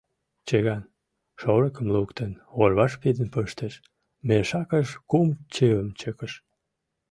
[0.47, 0.83] Чыган,
[1.41, 3.73] шорыкым луктын, орваш пидын пыштыш,
[4.27, 6.33] мешакыш кум чывым чыкыш.